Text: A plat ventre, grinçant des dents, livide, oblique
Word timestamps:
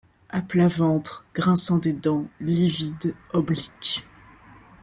A 0.31 0.41
plat 0.41 0.67
ventre, 0.67 1.27
grinçant 1.35 1.77
des 1.77 1.93
dents, 1.93 2.25
livide, 2.39 3.13
oblique 3.33 4.03